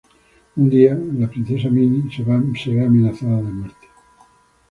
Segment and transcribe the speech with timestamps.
[0.61, 2.23] Un día, la princesa Minnie se
[2.73, 3.87] ve amenazada de muerte.